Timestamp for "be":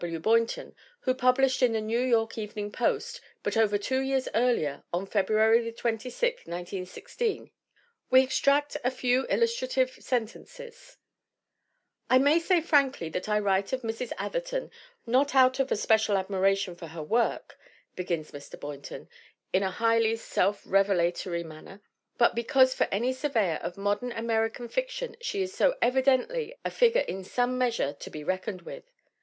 28.09-28.23